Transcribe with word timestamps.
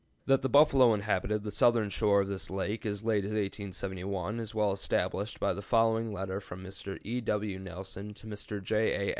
_That 0.25 0.41
the 0.41 0.49
buffalo 0.49 0.95
inhabited 0.95 1.43
the 1.43 1.51
southern 1.51 1.91
shore 1.91 2.21
of 2.21 2.27
this 2.27 2.49
lake 2.49 2.87
as 2.87 3.03
late 3.03 3.23
as 3.23 3.33
1871 3.33 4.39
is 4.39 4.55
well 4.55 4.71
established 4.73 5.39
by 5.39 5.53
the 5.53 5.61
following 5.61 6.11
letter 6.11 6.39
from 6.39 6.63
Mr. 6.63 6.97
E. 7.03 7.21
W. 7.21 7.59
Nelson 7.59 8.15
to 8.15 8.25
Mr. 8.25 8.63
J. 8.63 8.95
A. 8.95 9.09